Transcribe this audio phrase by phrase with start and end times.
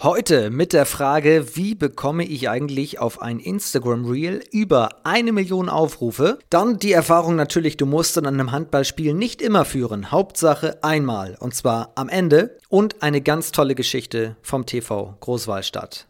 [0.00, 5.68] Heute mit der Frage, wie bekomme ich eigentlich auf ein Instagram Reel über eine Million
[5.68, 6.38] Aufrufe?
[6.50, 10.12] Dann die Erfahrung natürlich, du musst in einem Handballspiel nicht immer führen.
[10.12, 16.06] Hauptsache einmal und zwar am Ende und eine ganz tolle Geschichte vom TV Großwallstadt.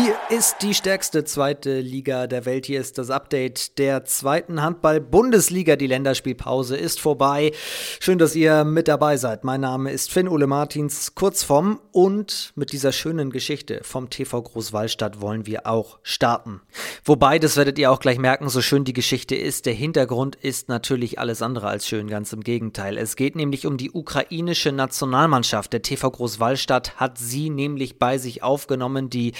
[0.00, 2.66] Hier ist die stärkste zweite Liga der Welt.
[2.66, 5.74] Hier ist das Update der zweiten Handball-Bundesliga.
[5.74, 7.50] Die Länderspielpause ist vorbei.
[7.98, 9.42] Schön, dass ihr mit dabei seid.
[9.42, 14.40] Mein Name ist Finn Ole Martins, kurz vom und mit dieser schönen Geschichte vom TV
[14.40, 16.60] Großwallstadt wollen wir auch starten.
[17.04, 20.68] Wobei, das werdet ihr auch gleich merken, so schön die Geschichte ist, der Hintergrund ist
[20.68, 22.98] natürlich alles andere als schön, ganz im Gegenteil.
[22.98, 25.72] Es geht nämlich um die ukrainische Nationalmannschaft.
[25.72, 29.10] Der TV Großwallstadt hat sie nämlich bei sich aufgenommen.
[29.10, 29.32] Die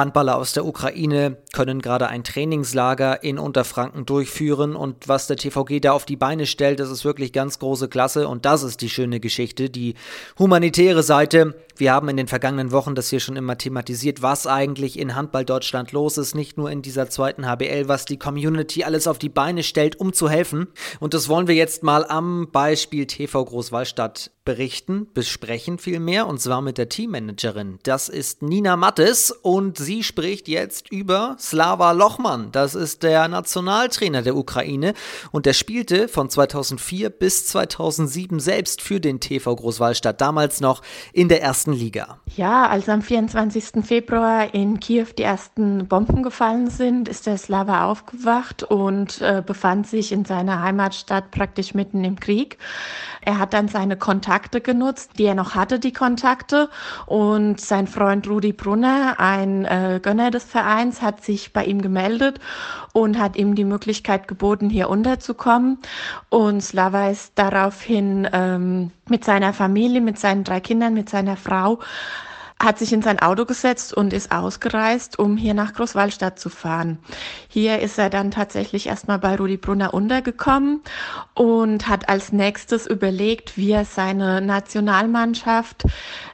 [0.00, 5.80] Handballer aus der Ukraine können gerade ein Trainingslager in Unterfranken durchführen und was der TVG
[5.80, 8.90] da auf die Beine stellt, das ist wirklich ganz große Klasse und das ist die
[8.90, 9.94] schöne Geschichte, die
[10.38, 11.54] humanitäre Seite.
[11.80, 15.46] Wir haben in den vergangenen Wochen das hier schon immer thematisiert, was eigentlich in Handball
[15.46, 19.30] Deutschland los ist, nicht nur in dieser zweiten HBL, was die Community alles auf die
[19.30, 20.66] Beine stellt, um zu helfen.
[21.00, 26.60] Und das wollen wir jetzt mal am Beispiel TV Großwallstadt berichten, besprechen vielmehr, und zwar
[26.60, 27.78] mit der Teammanagerin.
[27.84, 32.50] Das ist Nina Mattes und sie spricht jetzt über Slava Lochmann.
[32.50, 34.94] Das ist der Nationaltrainer der Ukraine
[35.30, 41.28] und der spielte von 2004 bis 2007 selbst für den TV Großwallstadt, damals noch in
[41.28, 42.18] der ersten Liga.
[42.36, 43.84] Ja, als am 24.
[43.84, 49.86] Februar in Kiew die ersten Bomben gefallen sind, ist der Slava aufgewacht und äh, befand
[49.86, 52.58] sich in seiner Heimatstadt praktisch mitten im Krieg.
[53.22, 56.70] Er hat dann seine Kontakte genutzt, die er noch hatte, die Kontakte.
[57.06, 62.40] Und sein Freund Rudi Brunner, ein äh, Gönner des Vereins, hat sich bei ihm gemeldet
[62.92, 65.78] und hat ihm die Möglichkeit geboten, hier unterzukommen.
[66.28, 71.78] Und Slava ist daraufhin ähm, mit seiner Familie, mit seinen drei Kindern, mit seiner Frau
[72.60, 76.98] hat sich in sein Auto gesetzt und ist ausgereist, um hier nach Großwallstadt zu fahren.
[77.48, 80.82] Hier ist er dann tatsächlich erstmal bei Rudi Brunner untergekommen
[81.34, 85.84] und hat als nächstes überlegt, wie er seine Nationalmannschaft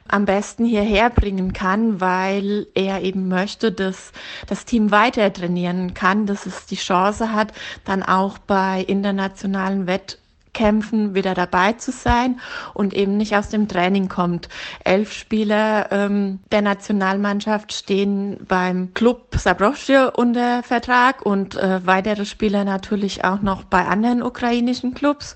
[0.09, 4.11] am besten hierher bringen kann, weil er eben möchte, dass
[4.47, 7.53] das Team weiter trainieren kann, dass es die Chance hat,
[7.85, 10.26] dann auch bei internationalen Wettbewerben
[10.57, 12.39] Kämpfen wieder dabei zu sein
[12.73, 14.49] und eben nicht aus dem Training kommt.
[14.83, 22.63] Elf Spieler ähm, der Nationalmannschaft stehen beim Club Sabrosche unter Vertrag und äh, weitere Spieler
[22.63, 25.35] natürlich auch noch bei anderen ukrainischen Clubs.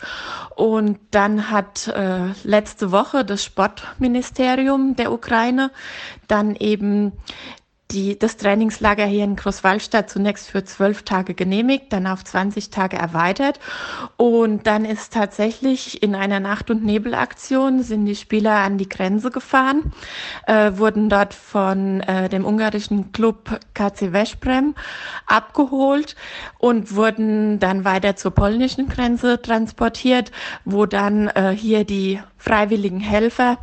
[0.56, 5.70] Und dann hat äh, letzte Woche das Sportministerium der Ukraine
[6.28, 7.12] dann eben
[7.92, 12.98] die, das Trainingslager hier in Großwallstadt zunächst für zwölf Tage genehmigt, dann auf 20 Tage
[12.98, 13.60] erweitert.
[14.18, 19.32] Und dann ist tatsächlich in einer Nacht- und Nebelaktion sind die Spieler an die Grenze
[19.32, 19.92] gefahren,
[20.48, 24.76] äh, wurden dort von äh, dem ungarischen Club KC Veszprem
[25.28, 26.16] abgeholt
[26.58, 30.32] und wurden dann weiter zur polnischen Grenze transportiert,
[30.66, 33.58] wo dann äh, hier die freiwilligen Helfer,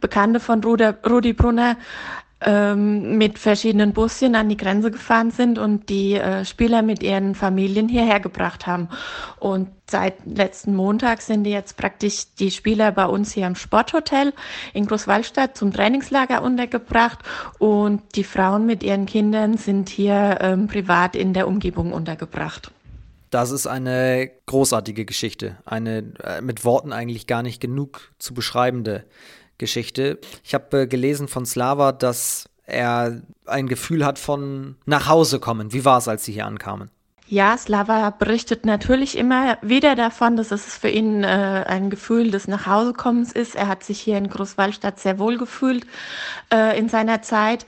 [0.00, 1.76] Bekannte von Rudi Brunner,
[2.44, 7.34] ähm, mit verschiedenen Bussen an die Grenze gefahren sind und die äh, Spieler mit ihren
[7.34, 8.88] Familien hierher gebracht haben.
[9.38, 14.32] Und seit letzten Montag sind jetzt praktisch die Spieler bei uns hier im Sporthotel
[14.72, 17.18] in Großwallstadt zum Trainingslager untergebracht
[17.58, 22.70] und die Frauen mit ihren Kindern sind hier ähm, privat in der Umgebung untergebracht.
[23.32, 29.04] Das ist eine großartige Geschichte, eine äh, mit Worten eigentlich gar nicht genug zu beschreibende
[29.62, 30.18] Geschichte.
[30.42, 35.72] Ich habe äh, gelesen von Slava, dass er ein Gefühl hat von nach Hause kommen.
[35.72, 36.90] Wie war es, als sie hier ankamen?
[37.28, 42.48] Ja, Slava berichtet natürlich immer wieder davon, dass es für ihn äh, ein Gefühl des
[42.48, 43.54] Nachhausekommens ist.
[43.54, 45.86] Er hat sich hier in Großwallstadt sehr wohl gefühlt
[46.52, 47.64] äh, in seiner Zeit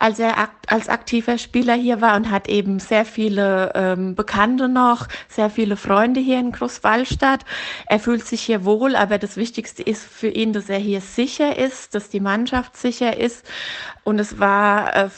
[0.00, 4.68] als er akt als aktiver Spieler hier war und hat eben sehr viele ähm, Bekannte
[4.68, 7.44] noch, sehr viele Freunde hier in Großwallstadt.
[7.86, 11.58] Er fühlt sich hier wohl, aber das Wichtigste ist für ihn, dass er hier sicher
[11.58, 13.44] ist, dass die Mannschaft sicher ist.
[14.04, 15.08] Und es war äh,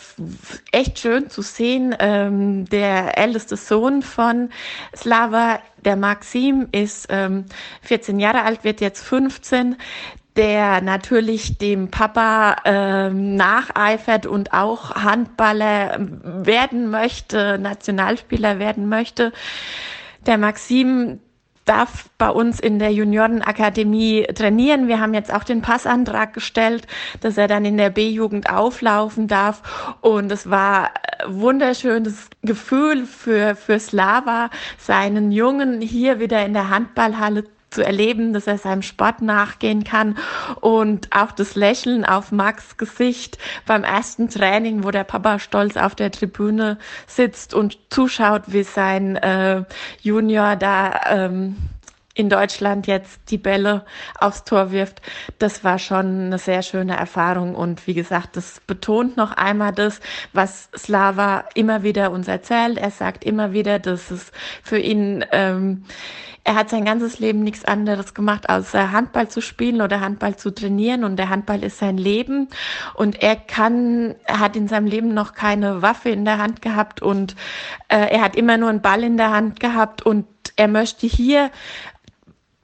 [0.72, 1.94] echt schön zu sehen.
[1.98, 4.50] Ähm, der älteste Sohn von
[4.96, 7.44] Slava, der Maxim, ist ähm,
[7.82, 9.76] 14 Jahre alt, wird jetzt 15
[10.36, 19.32] der natürlich dem Papa ähm, nacheifert und auch Handballer werden möchte, Nationalspieler werden möchte.
[20.26, 21.20] Der Maxim
[21.64, 24.88] darf bei uns in der Juniorenakademie trainieren.
[24.88, 26.86] Wir haben jetzt auch den Passantrag gestellt,
[27.20, 29.96] dass er dann in der B-Jugend auflaufen darf.
[30.00, 30.90] Und es war
[31.26, 38.46] wunderschönes Gefühl für, für Slava, seinen Jungen hier wieder in der Handballhalle zu erleben, dass
[38.46, 40.16] er seinem Sport nachgehen kann.
[40.60, 45.94] Und auch das Lächeln auf Max Gesicht beim ersten Training, wo der Papa stolz auf
[45.94, 49.64] der Tribüne sitzt und zuschaut, wie sein äh,
[50.02, 51.56] Junior da ähm,
[52.14, 53.84] in Deutschland jetzt die Bälle
[54.18, 55.00] aufs Tor wirft,
[55.38, 57.54] das war schon eine sehr schöne Erfahrung.
[57.54, 60.00] Und wie gesagt, das betont noch einmal das,
[60.32, 62.76] was Slava immer wieder uns erzählt.
[62.76, 64.30] Er sagt immer wieder, dass es
[64.62, 65.84] für ihn, ähm,
[66.44, 70.50] er hat sein ganzes Leben nichts anderes gemacht, außer Handball zu spielen oder Handball zu
[70.50, 71.04] trainieren.
[71.04, 72.48] Und der Handball ist sein Leben.
[72.94, 77.00] Und er kann, er hat in seinem Leben noch keine Waffe in der Hand gehabt
[77.00, 77.36] und
[77.88, 80.26] äh, er hat immer nur einen Ball in der Hand gehabt und
[80.56, 81.50] er möchte hier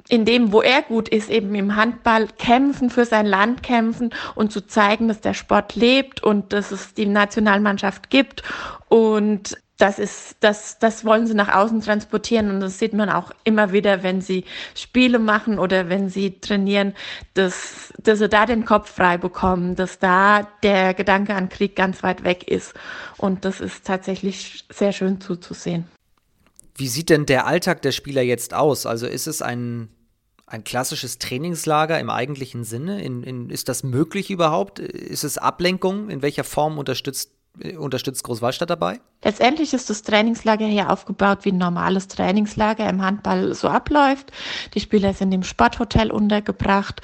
[0.08, 4.52] in dem, wo er gut ist, eben im Handball kämpfen, für sein Land kämpfen und
[4.52, 8.42] zu zeigen, dass der Sport lebt und dass es die Nationalmannschaft gibt.
[8.88, 13.30] Und das ist, das, das wollen sie nach außen transportieren und das sieht man auch
[13.44, 14.44] immer wieder, wenn sie
[14.74, 16.94] Spiele machen oder wenn sie trainieren,
[17.34, 22.02] dass, dass sie da den Kopf frei bekommen, dass da der Gedanke an Krieg ganz
[22.02, 22.74] weit weg ist.
[23.18, 25.86] Und das ist tatsächlich sehr schön zuzusehen.
[26.74, 28.84] Wie sieht denn der Alltag der Spieler jetzt aus?
[28.84, 29.88] Also ist es ein
[30.50, 33.02] ein klassisches Trainingslager im eigentlichen Sinne?
[33.02, 34.78] In, in, ist das möglich überhaupt?
[34.78, 36.10] Ist es Ablenkung?
[36.10, 39.00] In welcher Form unterstützt, äh, unterstützt Großwallstadt dabei?
[39.22, 44.32] Letztendlich ist das Trainingslager hier aufgebaut, wie ein normales Trainingslager im Handball so abläuft.
[44.74, 47.02] Die Spieler sind im Sporthotel untergebracht,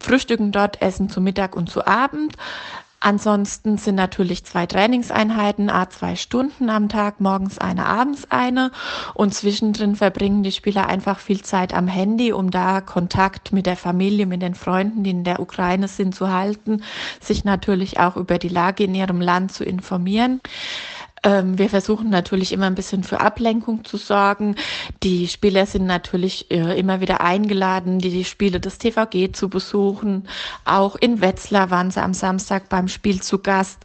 [0.00, 2.36] frühstücken dort, essen zu Mittag und zu Abend.
[3.04, 8.70] Ansonsten sind natürlich zwei Trainingseinheiten, a zwei Stunden am Tag, morgens eine, abends eine.
[9.14, 13.76] Und zwischendrin verbringen die Spieler einfach viel Zeit am Handy, um da Kontakt mit der
[13.76, 16.84] Familie, mit den Freunden, die in der Ukraine sind, zu halten,
[17.20, 20.40] sich natürlich auch über die Lage in ihrem Land zu informieren.
[21.24, 24.56] Ähm, wir versuchen natürlich immer ein bisschen für Ablenkung zu sorgen.
[25.02, 30.28] Die Spieler sind natürlich äh, immer wieder eingeladen, die, die Spiele des TVG zu besuchen.
[30.64, 33.84] Auch in Wetzlar waren sie am Samstag beim Spiel zu Gast.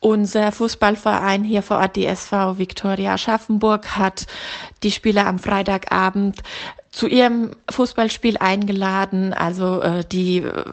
[0.00, 4.26] Unser Fußballverein hier vor Ort, die SV Viktoria Aschaffenburg, hat
[4.82, 6.42] die Spieler am Freitagabend
[6.90, 9.32] zu ihrem Fußballspiel eingeladen.
[9.32, 10.64] Also äh, die äh,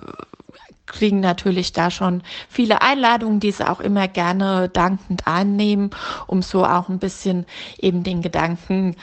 [0.85, 5.91] kriegen natürlich da schon viele Einladungen, die sie auch immer gerne dankend annehmen,
[6.27, 7.45] um so auch ein bisschen
[7.77, 8.95] eben den Gedanken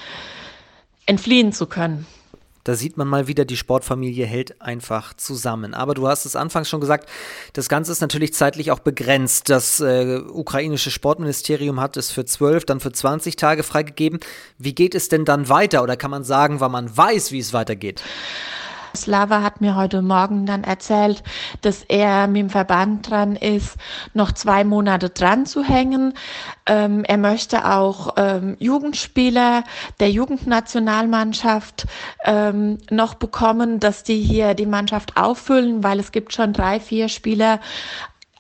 [1.06, 2.06] entfliehen zu können.
[2.65, 5.73] Da sieht man mal wieder, die Sportfamilie hält einfach zusammen.
[5.73, 7.09] Aber du hast es anfangs schon gesagt,
[7.55, 9.49] das Ganze ist natürlich zeitlich auch begrenzt.
[9.49, 14.21] Das äh, ukrainische Sportministerium hat es für zwölf, dann für 20 Tage freigegeben.
[14.59, 15.82] Wie geht es denn dann weiter?
[15.82, 18.03] Oder kann man sagen, weil man weiß, wie es weitergeht?
[18.96, 21.22] Slava hat mir heute Morgen dann erzählt,
[21.62, 23.76] dass er mit dem Verband dran ist,
[24.14, 26.14] noch zwei Monate dran zu hängen.
[26.66, 29.64] Ähm, er möchte auch ähm, Jugendspieler
[29.98, 31.87] der Jugendnationalmannschaft
[32.25, 37.08] ähm, noch bekommen, dass die hier die Mannschaft auffüllen, weil es gibt schon drei, vier
[37.08, 37.60] Spieler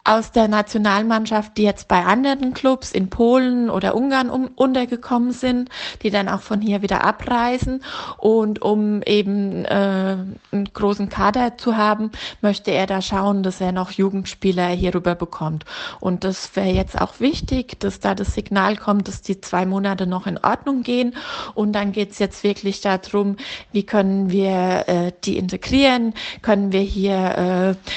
[0.04, 5.68] aus der Nationalmannschaft, die jetzt bei anderen Clubs in Polen oder Ungarn um, untergekommen sind,
[6.02, 7.82] die dann auch von hier wieder abreisen.
[8.16, 10.16] Und um eben äh,
[10.52, 12.10] einen großen Kader zu haben,
[12.40, 15.64] möchte er da schauen, dass er noch Jugendspieler hierüber bekommt.
[16.00, 20.06] Und das wäre jetzt auch wichtig, dass da das Signal kommt, dass die zwei Monate
[20.06, 21.14] noch in Ordnung gehen.
[21.54, 23.36] Und dann geht's jetzt wirklich darum,
[23.72, 27.90] wie können wir äh, die integrieren, können wir hier äh,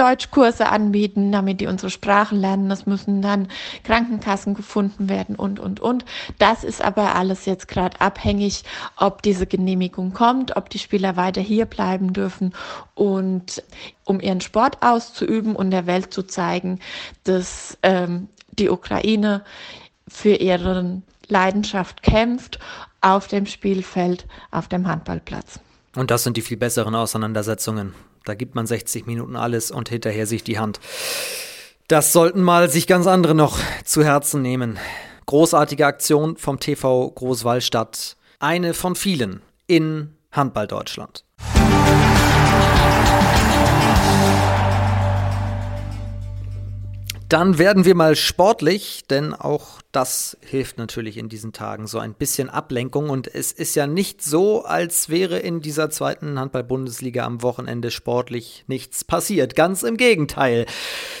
[0.00, 2.70] Deutschkurse anbieten, damit die unsere Sprachen lernen.
[2.70, 3.48] Es müssen dann
[3.84, 6.06] Krankenkassen gefunden werden und, und, und.
[6.38, 8.64] Das ist aber alles jetzt gerade abhängig,
[8.96, 12.54] ob diese Genehmigung kommt, ob die Spieler weiter hier bleiben dürfen
[12.94, 13.62] und
[14.04, 16.80] um ihren Sport auszuüben und der Welt zu zeigen,
[17.24, 19.44] dass ähm, die Ukraine
[20.08, 22.58] für ihre Leidenschaft kämpft
[23.02, 25.60] auf dem Spielfeld, auf dem Handballplatz.
[25.94, 27.94] Und das sind die viel besseren Auseinandersetzungen.
[28.30, 30.78] Da gibt man 60 Minuten alles und hinterher sich die Hand.
[31.88, 34.78] Das sollten mal sich ganz andere noch zu Herzen nehmen.
[35.26, 38.16] Großartige Aktion vom TV Großwallstadt.
[38.38, 41.24] Eine von vielen in Handball Deutschland.
[47.30, 52.14] Dann werden wir mal sportlich, denn auch das hilft natürlich in diesen Tagen so ein
[52.14, 53.08] bisschen Ablenkung.
[53.08, 58.64] Und es ist ja nicht so, als wäre in dieser zweiten Handball-Bundesliga am Wochenende sportlich
[58.66, 59.54] nichts passiert.
[59.54, 60.66] Ganz im Gegenteil.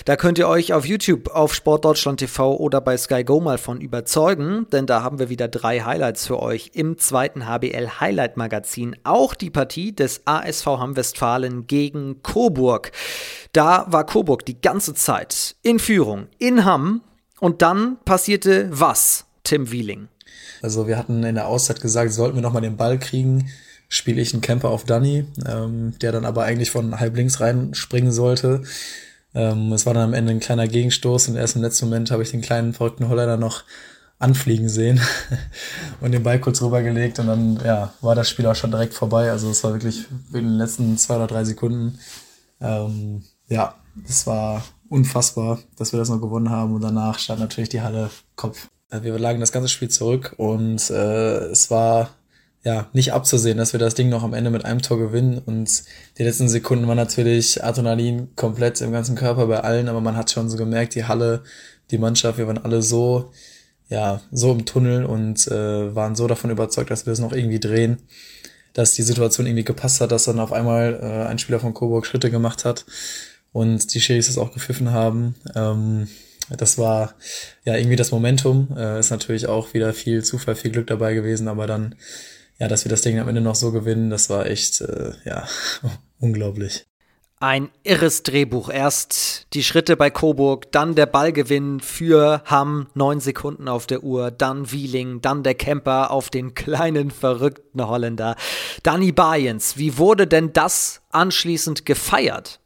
[0.04, 3.80] Da könnt ihr euch auf YouTube, auf Sportdeutschland TV oder bei Sky Go mal von
[3.80, 8.96] überzeugen, denn da haben wir wieder drei Highlights für euch im zweiten HBL Highlight Magazin.
[9.04, 12.90] Auch die Partie des ASV Hamm Westfalen gegen Coburg.
[13.52, 17.02] Da war Coburg die ganze Zeit in Führung in Hamm
[17.40, 20.08] und dann passierte was, Tim Wieling?
[20.62, 23.50] Also wir hatten in der Auszeit gesagt, sollten wir nochmal den Ball kriegen,
[23.88, 28.12] spiele ich einen Camper auf Danny, ähm, der dann aber eigentlich von halb links reinspringen
[28.12, 28.62] sollte.
[29.34, 32.22] Ähm, es war dann am Ende ein kleiner Gegenstoß und erst im letzten Moment habe
[32.22, 33.64] ich den kleinen verrückten Holländer noch
[34.20, 35.00] anfliegen sehen
[36.00, 39.30] und den Ball kurz rübergelegt und dann ja, war das Spiel auch schon direkt vorbei.
[39.30, 41.98] Also es war wirklich in den letzten zwei oder drei Sekunden.
[42.60, 43.74] Ähm, ja,
[44.08, 48.10] es war unfassbar, dass wir das noch gewonnen haben und danach stand natürlich die Halle
[48.36, 48.68] Kopf.
[48.90, 52.10] Wir lagen das ganze Spiel zurück und äh, es war
[52.64, 55.84] ja nicht abzusehen, dass wir das Ding noch am Ende mit einem Tor gewinnen und
[56.18, 60.30] die letzten Sekunden waren natürlich Adrenalin komplett im ganzen Körper bei allen, aber man hat
[60.30, 61.42] schon so gemerkt, die Halle,
[61.90, 63.30] die Mannschaft, wir waren alle so
[63.88, 67.60] ja so im Tunnel und äh, waren so davon überzeugt, dass wir das noch irgendwie
[67.60, 67.98] drehen,
[68.72, 72.06] dass die Situation irgendwie gepasst hat, dass dann auf einmal äh, ein Spieler von Coburg
[72.06, 72.84] Schritte gemacht hat
[73.52, 75.34] und die Schiris das auch gepfiffen haben.
[75.54, 76.08] Ähm,
[76.56, 77.14] das war
[77.64, 78.68] ja irgendwie das Momentum.
[78.76, 81.94] Äh, ist natürlich auch wieder viel Zufall, viel Glück dabei gewesen, aber dann,
[82.58, 85.46] ja, dass wir das Ding am Ende noch so gewinnen, das war echt, äh, ja,
[86.18, 86.86] unglaublich.
[87.42, 88.68] Ein irres Drehbuch.
[88.68, 94.30] Erst die Schritte bei Coburg, dann der Ballgewinn für Hamm, neun Sekunden auf der Uhr,
[94.30, 98.36] dann Wieling, dann der Camper auf den kleinen verrückten Holländer.
[98.82, 102.60] Danny Bayens, wie wurde denn das anschließend gefeiert?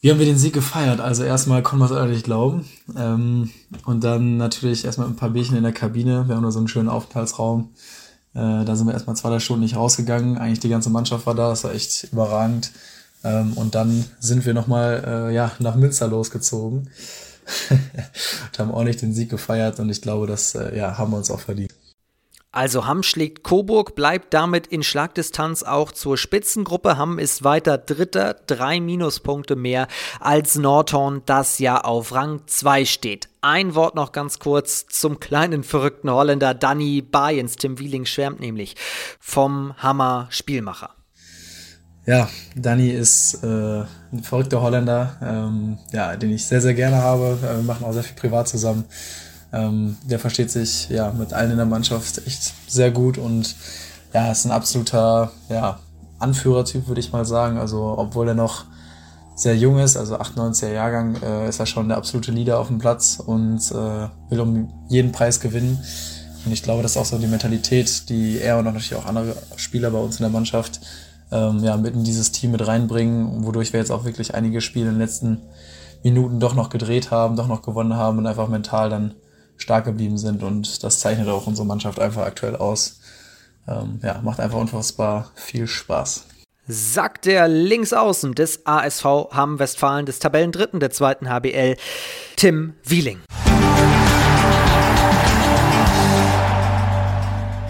[0.00, 1.00] Wie haben wir den Sieg gefeiert?
[1.00, 2.64] Also erstmal konnten wir es ehrlich glauben.
[2.96, 3.50] Ähm,
[3.84, 6.28] und dann natürlich erstmal ein paar Bierchen in der Kabine.
[6.28, 7.70] Wir haben da so einen schönen Aufenthaltsraum.
[8.32, 10.38] Äh, da sind wir erstmal zwei, drei Stunden nicht rausgegangen.
[10.38, 11.48] Eigentlich die ganze Mannschaft war da.
[11.50, 12.70] Das war echt überragend.
[13.24, 16.90] Ähm, und dann sind wir nochmal äh, ja, nach Münster losgezogen.
[17.70, 19.80] und haben ordentlich den Sieg gefeiert.
[19.80, 21.72] Und ich glaube, das äh, ja, haben wir uns auch verdient.
[22.50, 26.96] Also Hamm schlägt Coburg, bleibt damit in Schlagdistanz auch zur Spitzengruppe.
[26.96, 29.86] Hamm ist weiter Dritter, drei Minuspunkte mehr
[30.18, 33.28] als Norton, das ja auf Rang 2 steht.
[33.42, 37.56] Ein Wort noch ganz kurz zum kleinen verrückten Holländer Danny Bayens.
[37.56, 38.76] Tim Wieling schwärmt nämlich
[39.20, 40.90] vom Hammer Spielmacher.
[42.06, 47.38] Ja, Danny ist äh, ein verrückter Holländer, ähm, ja, den ich sehr, sehr gerne habe.
[47.42, 48.86] Wir machen auch sehr viel privat zusammen.
[49.52, 53.56] Ähm, der versteht sich ja mit allen in der Mannschaft echt sehr gut und
[54.12, 55.78] ja, ist ein absoluter ja,
[56.18, 57.58] Anführertyp, würde ich mal sagen.
[57.58, 58.64] Also, obwohl er noch
[59.34, 62.78] sehr jung ist, also 98er Jahrgang, äh, ist er schon der absolute Leader auf dem
[62.78, 65.78] Platz und äh, will um jeden Preis gewinnen.
[66.44, 69.06] Und ich glaube, das ist auch so die Mentalität, die er und auch natürlich auch
[69.06, 70.80] andere Spieler bei uns in der Mannschaft
[71.30, 74.86] ähm, ja, mit in dieses Team mit reinbringen, wodurch wir jetzt auch wirklich einige Spiele
[74.86, 75.42] in den letzten
[76.02, 79.14] Minuten doch noch gedreht haben, doch noch gewonnen haben und einfach mental dann
[79.58, 83.00] stark geblieben sind und das zeichnet auch unsere Mannschaft einfach aktuell aus.
[83.68, 86.24] Ähm, ja, macht einfach unfassbar viel Spaß.
[86.66, 91.76] Sagt der Linksaußen des ASV Hamm Westfalen des Tabellendritten der zweiten HBL,
[92.36, 93.20] Tim Wieling.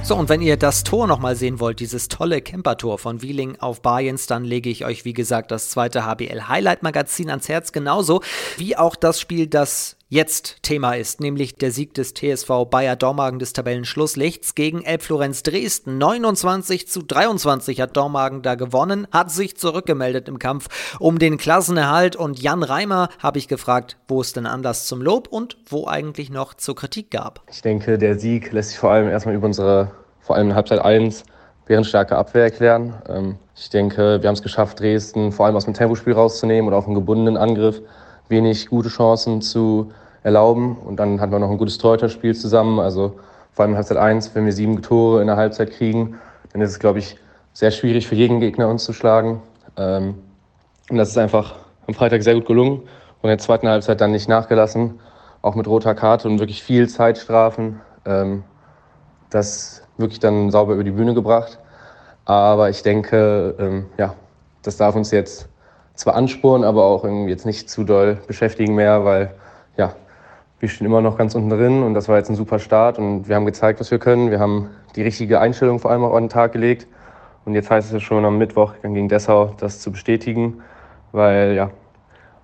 [0.09, 3.83] So, und wenn ihr das Tor nochmal sehen wollt, dieses tolle Campertor von Wieling auf
[3.83, 8.23] Bayens, dann lege ich euch, wie gesagt, das zweite HBL Highlight Magazin ans Herz, genauso
[8.57, 13.39] wie auch das Spiel, das jetzt Thema ist, nämlich der Sieg des TSV Bayer Dormagen
[13.39, 15.99] des Tabellenschlusslichts gegen Elbflorenz Dresden.
[15.99, 22.17] 29 zu 23 hat Dormagen da gewonnen, hat sich zurückgemeldet im Kampf um den Klassenerhalt
[22.17, 26.31] und Jan Reimer habe ich gefragt, wo es denn Anlass zum Lob und wo eigentlich
[26.31, 27.43] noch zur Kritik gab.
[27.51, 30.81] Ich denke, der Sieg lässt sich vor allem erstmal über unsere vor allem in Halbzeit
[30.81, 31.25] 1
[31.67, 32.95] bärenstarke Abwehr erklären.
[33.09, 36.75] Ähm, ich denke, wir haben es geschafft, Dresden vor allem aus dem Tempospiel rauszunehmen und
[36.75, 37.83] auf einen gebundenen Angriff
[38.29, 39.93] wenig gute Chancen zu
[40.23, 40.77] erlauben.
[40.77, 42.81] Und dann hatten wir noch ein gutes Torhüterspiel zusammen.
[42.81, 43.15] Also
[43.53, 46.19] vor allem in Halbzeit 1, wenn wir sieben Tore in der Halbzeit kriegen,
[46.53, 47.17] dann ist es, glaube ich,
[47.53, 49.43] sehr schwierig für jeden Gegner uns zu schlagen.
[49.77, 50.15] Ähm,
[50.91, 51.57] und das ist einfach
[51.87, 52.81] am Freitag sehr gut gelungen.
[53.21, 55.01] Und in der zweiten Halbzeit dann nicht nachgelassen,
[55.43, 57.81] auch mit roter Karte und wirklich viel Zeitstrafen.
[58.05, 58.45] Ähm,
[59.31, 61.59] das wirklich dann sauber über die Bühne gebracht.
[62.25, 64.15] Aber ich denke, ähm, ja,
[64.63, 65.49] das darf uns jetzt
[65.99, 69.35] zwar ansporen, aber auch irgendwie jetzt nicht zu doll beschäftigen mehr, weil
[69.77, 69.95] ja,
[70.61, 73.29] wir stehen immer noch ganz unten drin und das war jetzt ein super Start und
[73.29, 74.31] wir haben gezeigt, was wir können.
[74.31, 76.87] Wir haben die richtige Einstellung vor allem auch an den Tag gelegt
[77.45, 80.63] und jetzt heißt es schon am Mittwoch gegen Dessau, das zu bestätigen,
[81.11, 81.71] weil ja,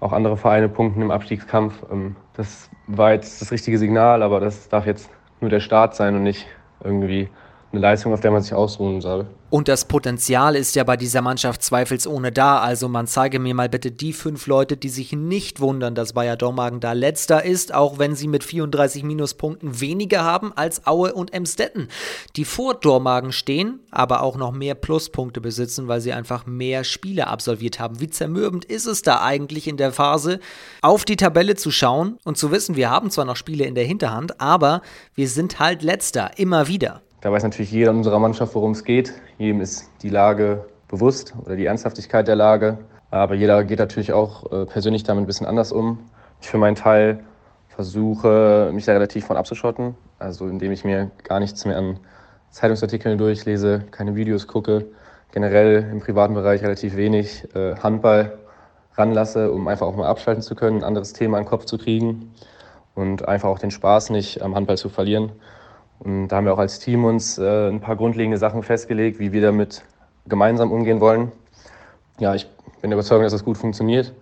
[0.00, 1.74] auch andere Vereine punkten im Abstiegskampf.
[1.92, 5.08] Ähm, das war jetzt das richtige Signal, aber das darf jetzt
[5.40, 6.46] nur der Start sein und nicht
[6.82, 7.28] irgendwie
[7.74, 9.26] eine Leistung, auf der man sich ausruhen soll.
[9.50, 12.58] Und das Potenzial ist ja bei dieser Mannschaft zweifelsohne da.
[12.58, 16.36] Also man zeige mir mal bitte die fünf Leute, die sich nicht wundern, dass Bayer
[16.36, 21.32] Dormagen da letzter ist, auch wenn sie mit 34 Minuspunkten weniger haben als Aue und
[21.32, 21.86] Emstetten,
[22.34, 27.28] die vor Dormagen stehen, aber auch noch mehr Pluspunkte besitzen, weil sie einfach mehr Spiele
[27.28, 28.00] absolviert haben.
[28.00, 30.40] Wie zermürbend ist es da eigentlich in der Phase,
[30.82, 33.84] auf die Tabelle zu schauen und zu wissen, wir haben zwar noch Spiele in der
[33.84, 34.82] Hinterhand, aber
[35.14, 37.02] wir sind halt letzter, immer wieder.
[37.24, 39.14] Da weiß natürlich jeder in unserer Mannschaft, worum es geht.
[39.38, 42.76] Jedem ist die Lage bewusst oder die Ernsthaftigkeit der Lage.
[43.10, 46.00] Aber jeder geht natürlich auch äh, persönlich damit ein bisschen anders um.
[46.42, 47.24] Ich für meinen Teil
[47.68, 49.94] versuche, mich da relativ von abzuschotten.
[50.18, 51.98] Also indem ich mir gar nichts mehr an
[52.50, 54.84] Zeitungsartikeln durchlese, keine Videos gucke,
[55.32, 58.36] generell im privaten Bereich relativ wenig äh, Handball
[58.96, 61.78] ranlasse, um einfach auch mal abschalten zu können, ein anderes Thema in den Kopf zu
[61.78, 62.34] kriegen
[62.94, 65.32] und einfach auch den Spaß nicht am Handball zu verlieren.
[66.04, 69.32] Und da haben wir auch als Team uns äh, ein paar grundlegende Sachen festgelegt, wie
[69.32, 69.82] wir damit
[70.26, 71.32] gemeinsam umgehen wollen.
[72.18, 72.46] Ja, ich
[72.80, 74.12] bin der Überzeugung, dass das gut funktioniert.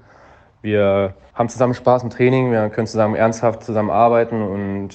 [0.62, 4.91] Wir haben zusammen Spaß im Training, wir können zusammen ernsthaft zusammen arbeiten und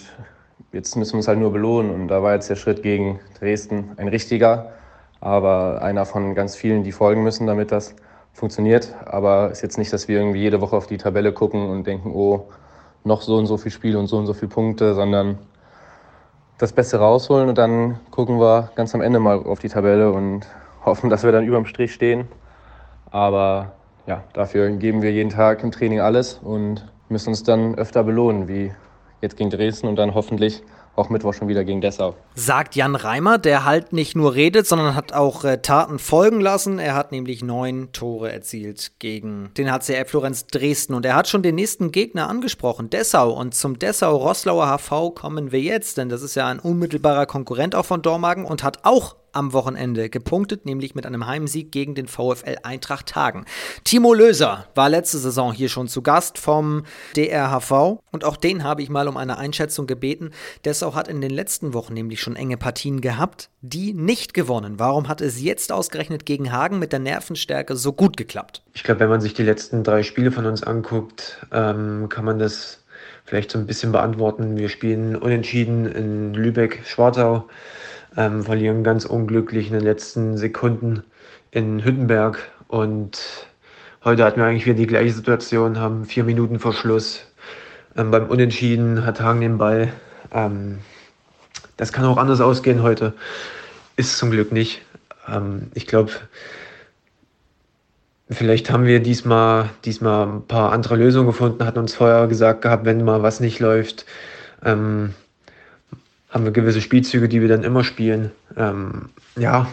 [0.72, 1.92] jetzt müssen wir uns halt nur belohnen.
[1.92, 4.72] Und da war jetzt der Schritt gegen Dresden ein richtiger,
[5.20, 7.96] aber einer von ganz vielen, die folgen müssen, damit das
[8.32, 8.96] funktioniert.
[9.06, 11.86] Aber es ist jetzt nicht, dass wir irgendwie jede Woche auf die Tabelle gucken und
[11.86, 12.48] denken, oh,
[13.04, 15.38] noch so und so viel Spiele und so und so viele Punkte, sondern
[16.58, 20.48] das Beste rausholen und dann gucken wir ganz am Ende mal auf die Tabelle und
[20.86, 22.28] hoffen, dass wir dann überm Strich stehen.
[23.12, 23.74] Aber
[24.06, 28.48] ja, dafür geben wir jeden Tag im Training alles und müssen uns dann öfter belohnen,
[28.48, 28.74] wie
[29.22, 30.64] jetzt gegen Dresden und dann hoffentlich
[30.98, 32.16] auch Mittwoch schon wieder gegen Dessau.
[32.36, 36.80] Sagt Jan Reimer, der halt nicht nur redet, sondern hat auch äh, Taten folgen lassen.
[36.80, 41.44] Er hat nämlich neun Tore erzielt gegen den HCR Florenz Dresden und er hat schon
[41.44, 43.32] den nächsten Gegner angesprochen, Dessau.
[43.32, 47.86] Und zum Dessau-Roslauer HV kommen wir jetzt, denn das ist ja ein unmittelbarer Konkurrent auch
[47.86, 52.58] von Dormagen und hat auch am Wochenende gepunktet, nämlich mit einem Heimsieg gegen den VfL
[52.64, 53.46] Eintracht Hagen.
[53.84, 56.84] Timo Löser war letzte Saison hier schon zu Gast vom
[57.16, 60.32] DRHV und auch den habe ich mal um eine Einschätzung gebeten.
[60.66, 64.80] Dessau hat in den letzten Wochen nämlich schon enge Partien gehabt, die nicht gewonnen.
[64.80, 68.64] Warum hat es jetzt ausgerechnet gegen Hagen mit der Nervenstärke so gut geklappt?
[68.74, 72.40] Ich glaube, wenn man sich die letzten drei Spiele von uns anguckt, ähm, kann man
[72.40, 72.84] das
[73.28, 74.58] vielleicht so ein bisschen beantworten.
[74.58, 77.48] Wir spielen unentschieden in Lübeck-Schwartau
[78.18, 81.04] ähm, verlieren ganz unglücklich in den letzten Sekunden
[81.52, 82.40] in Hüttenberg.
[82.68, 83.48] Und
[84.04, 87.26] heute hatten wir eigentlich wieder die gleiche Situation, haben vier Minuten vor Schluss.
[87.96, 89.94] Ähm, beim Unentschieden hat Hagen den Ball.
[90.34, 90.80] Ähm,
[91.78, 93.14] das kann auch anders ausgehen heute.
[93.96, 94.82] Ist zum Glück nicht.
[95.28, 96.12] Ähm, ich glaube,
[98.30, 102.84] Vielleicht haben wir diesmal, diesmal ein paar andere Lösungen gefunden, hatten uns vorher gesagt gehabt,
[102.84, 104.06] wenn mal was nicht läuft,
[104.66, 105.14] ähm,
[106.30, 108.32] haben wir gewisse Spielzüge, die wir dann immer spielen.
[108.56, 109.68] Ähm, ja,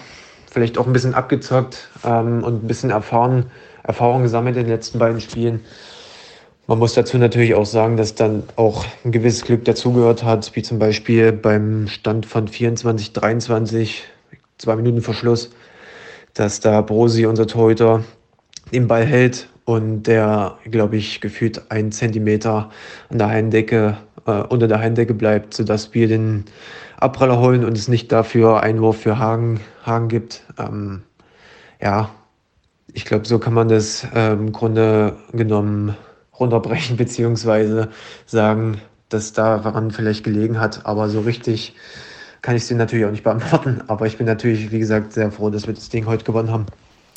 [0.50, 3.46] vielleicht auch ein bisschen abgezockt ähm, und ein bisschen erfahren,
[3.82, 5.60] Erfahrung gesammelt in den letzten beiden Spielen.
[6.66, 10.62] Man muss dazu natürlich auch sagen, dass dann auch ein gewisses Glück dazugehört hat, wie
[10.62, 14.04] zum Beispiel beim Stand von 24, 23,
[14.56, 15.50] zwei Minuten Verschluss,
[16.32, 18.02] dass da Brosi, unser Torhüter,
[18.72, 22.70] den Ball hält und der, glaube ich, gefühlt einen Zentimeter
[23.10, 26.44] an der Heimdecke äh, unter der Heimdecke bleibt, sodass wir den
[26.98, 30.42] Abpraller holen und es nicht dafür Einwurf für Hagen, Hagen gibt.
[30.58, 31.02] Ähm,
[31.80, 32.10] ja,
[32.92, 35.96] ich glaube, so kann man das äh, im Grunde genommen
[36.38, 37.88] runterbrechen, beziehungsweise
[38.26, 41.74] sagen, dass daran vielleicht gelegen hat, aber so richtig
[42.42, 43.82] kann ich es dir natürlich auch nicht beantworten.
[43.86, 46.66] Aber ich bin natürlich, wie gesagt, sehr froh, dass wir das Ding heute gewonnen haben.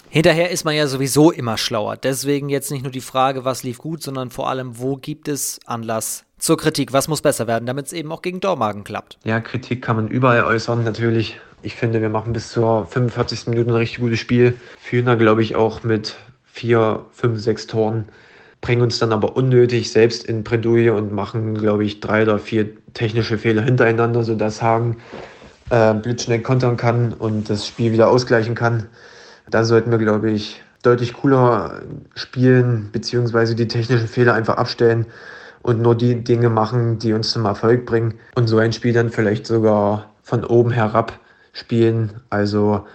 [0.10, 1.98] Hinterher ist man ja sowieso immer schlauer.
[1.98, 5.60] Deswegen jetzt nicht nur die Frage, was lief gut, sondern vor allem, wo gibt es
[5.66, 6.94] Anlass zur Kritik?
[6.94, 9.18] Was muss besser werden, damit es eben auch gegen Dormagen klappt?
[9.26, 11.40] Ja, Kritik kann man überall äußern, natürlich.
[11.62, 13.48] Ich finde, wir machen bis zur 45.
[13.48, 14.56] Minute ein richtig gutes Spiel.
[14.80, 16.16] Führen da, glaube ich, auch mit
[16.46, 18.06] vier, fünf, sechs Toren.
[18.62, 22.70] Bringen uns dann aber unnötig selbst in Bredouille und machen, glaube ich, drei oder vier
[22.94, 24.98] technische Fehler hintereinander, sodass Hagen
[25.70, 28.88] äh, blitzschnell kontern kann und das Spiel wieder ausgleichen kann.
[29.50, 31.82] Da sollten wir, glaube ich, deutlich cooler
[32.16, 35.06] spielen, beziehungsweise die technischen Fehler einfach abstellen
[35.62, 38.16] und nur die Dinge machen, die uns zum Erfolg bringen.
[38.36, 41.20] Und so ein Spiel dann vielleicht sogar von oben herab
[41.54, 42.22] spielen.
[42.30, 42.86] Also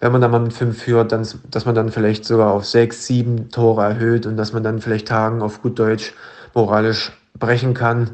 [0.00, 3.06] wenn man dann mal mit fünf führt, dann, dass man dann vielleicht sogar auf sechs,
[3.06, 6.12] sieben Tore erhöht und dass man dann vielleicht Tagen auf gut Deutsch
[6.54, 8.10] moralisch brechen kann.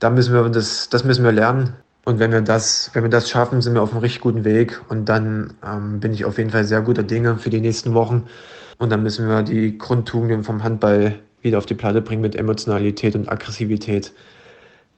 [0.00, 1.74] Da müssen wir das, das müssen wir lernen.
[2.04, 4.80] Und wenn wir das, wenn wir das schaffen, sind wir auf einem richtig guten Weg.
[4.88, 8.26] Und dann ähm, bin ich auf jeden Fall sehr guter Dinge für die nächsten Wochen.
[8.78, 13.14] Und dann müssen wir die Grundtugenden vom Handball wieder auf die Platte bringen mit Emotionalität
[13.14, 14.12] und Aggressivität,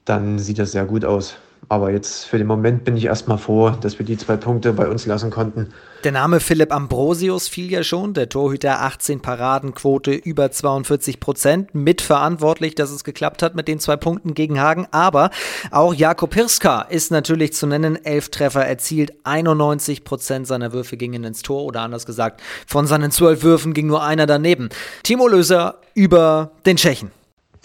[0.05, 1.37] dann sieht das sehr gut aus.
[1.69, 4.87] Aber jetzt für den Moment bin ich erstmal froh, dass wir die zwei Punkte bei
[4.87, 5.73] uns lassen konnten.
[6.03, 12.75] Der Name Philipp Ambrosius fiel ja schon, der Torhüter 18 Paradenquote über 42 Prozent, mitverantwortlich,
[12.75, 14.87] dass es geklappt hat mit den zwei Punkten gegen Hagen.
[14.91, 15.31] Aber
[15.71, 21.25] auch Jakob Hirska ist natürlich zu nennen, elf Treffer erzielt, 91 Prozent seiner Würfe gingen
[21.25, 24.69] ins Tor oder anders gesagt, von seinen zwölf Würfen ging nur einer daneben.
[25.03, 27.11] Timo Löser über den Tschechen.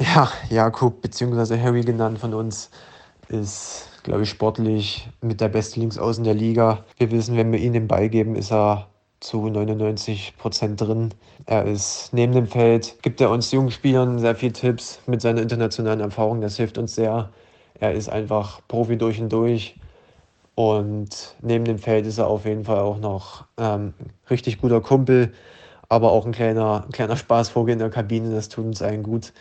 [0.00, 1.60] Ja, Jakob bzw.
[1.60, 2.70] Harry genannt von uns
[3.32, 6.84] ist, glaube ich, sportlich mit der beste Linksaußen der Liga.
[6.98, 8.88] Wir wissen, wenn wir ihm den Ball geben, ist er
[9.20, 11.10] zu 99 Prozent drin.
[11.46, 15.42] Er ist neben dem Feld, gibt er uns jungen Spielern sehr viele Tipps mit seiner
[15.42, 16.40] internationalen Erfahrung.
[16.40, 17.30] Das hilft uns sehr.
[17.78, 19.76] Er ist einfach Profi durch und durch.
[20.54, 23.94] Und neben dem Feld ist er auf jeden Fall auch noch ähm,
[24.28, 25.32] richtig guter Kumpel,
[25.88, 28.34] aber auch ein kleiner, ein kleiner Spaßvogel in der Kabine.
[28.34, 29.32] Das tut uns allen gut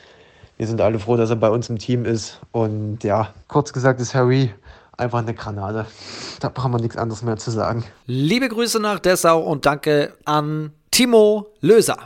[0.62, 2.40] wir sind alle froh, dass er bei uns im Team ist.
[2.52, 4.54] Und ja, kurz gesagt ist Harry
[4.96, 5.88] einfach eine Granate.
[6.40, 7.84] Da brauchen wir nichts anderes mehr zu sagen.
[8.06, 11.98] Liebe Grüße nach Dessau und danke an Timo Löser.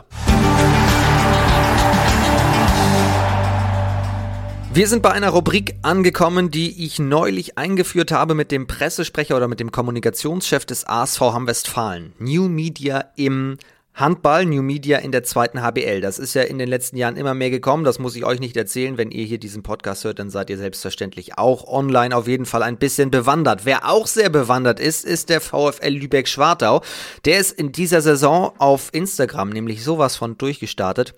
[4.72, 9.48] Wir sind bei einer Rubrik angekommen, die ich neulich eingeführt habe mit dem Pressesprecher oder
[9.48, 12.14] mit dem Kommunikationschef des ASV Hamm-Westfalen.
[12.18, 13.58] New Media im
[13.96, 16.02] Handball, New Media in der zweiten HBL.
[16.02, 17.82] Das ist ja in den letzten Jahren immer mehr gekommen.
[17.82, 18.98] Das muss ich euch nicht erzählen.
[18.98, 22.62] Wenn ihr hier diesen Podcast hört, dann seid ihr selbstverständlich auch online auf jeden Fall
[22.62, 23.64] ein bisschen bewandert.
[23.64, 26.82] Wer auch sehr bewandert ist, ist der VfL Lübeck-Schwartau.
[27.24, 31.14] Der ist in dieser Saison auf Instagram nämlich sowas von durchgestartet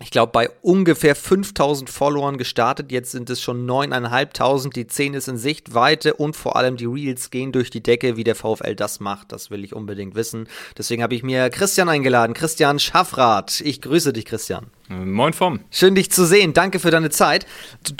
[0.00, 2.92] ich glaube, bei ungefähr 5000 Followern gestartet.
[2.92, 4.72] Jetzt sind es schon 9.500.
[4.72, 8.16] Die 10 ist in Sichtweite und vor allem die Reels gehen durch die Decke.
[8.16, 10.46] Wie der VfL das macht, das will ich unbedingt wissen.
[10.76, 12.34] Deswegen habe ich mir Christian eingeladen.
[12.34, 13.60] Christian Schaffrath.
[13.60, 14.70] Ich grüße dich, Christian.
[14.88, 15.60] Moin Vom.
[15.70, 16.54] Schön, dich zu sehen.
[16.54, 17.46] Danke für deine Zeit.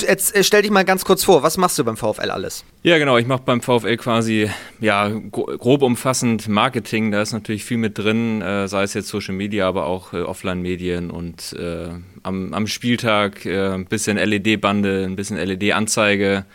[0.00, 1.42] Jetzt äh, stell dich mal ganz kurz vor.
[1.42, 2.64] Was machst du beim VfL alles?
[2.82, 3.18] Ja, genau.
[3.18, 4.48] Ich mache beim VfL quasi,
[4.80, 7.10] ja, grob umfassend Marketing.
[7.10, 10.22] Da ist natürlich viel mit drin, äh, sei es jetzt Social Media, aber auch äh,
[10.22, 11.88] Offline-Medien und äh,
[12.22, 16.46] am, am, Spieltag äh, ein bisschen LED-Bande, ein bisschen LED-Anzeige.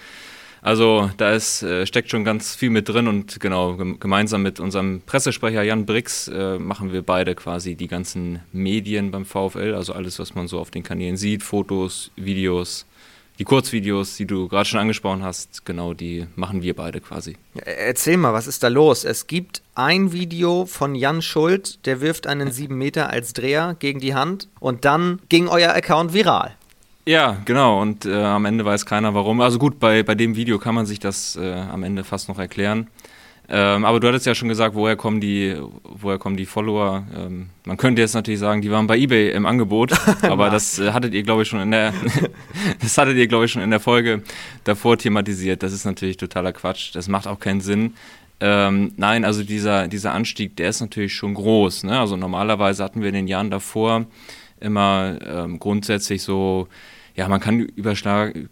[0.64, 5.02] Also da ist, äh, steckt schon ganz viel mit drin und genau, gemeinsam mit unserem
[5.06, 10.20] Pressesprecher Jan Brix äh, machen wir beide quasi die ganzen Medien beim VfL, also alles,
[10.20, 12.86] was man so auf den Kanälen sieht, Fotos, Videos,
[13.40, 17.36] die Kurzvideos, die du gerade schon angesprochen hast, genau, die machen wir beide quasi.
[17.56, 19.04] Erzähl mal, was ist da los?
[19.04, 24.00] Es gibt ein Video von Jan Schuld, der wirft einen 7 Meter als Dreher gegen
[24.00, 26.56] die Hand und dann ging euer Account viral.
[27.06, 27.82] Ja, genau.
[27.82, 29.42] Und äh, am Ende weiß keiner warum.
[29.42, 32.40] Also gut, bei, bei dem Video kann man sich das äh, am Ende fast noch
[32.40, 32.88] erklären.
[33.50, 37.06] Ähm, aber du hattest ja schon gesagt, woher kommen die, woher kommen die Follower?
[37.14, 40.94] Ähm, man könnte jetzt natürlich sagen, die waren bei eBay im Angebot, aber das äh,
[40.94, 41.94] hattet ihr, glaube ich, schon in der,
[42.82, 44.24] das hattet ihr, glaube ich, schon in der Folge
[44.64, 45.62] davor thematisiert.
[45.62, 46.96] Das ist natürlich totaler Quatsch.
[46.96, 47.96] Das macht auch keinen Sinn.
[48.40, 51.84] Ähm, nein, also dieser, dieser Anstieg, der ist natürlich schon groß.
[51.84, 52.00] Ne?
[52.00, 54.06] Also normalerweise hatten wir in den Jahren davor
[54.62, 56.70] immer ähm, grundsätzlich so
[57.16, 58.50] ja, man kann überschlagen,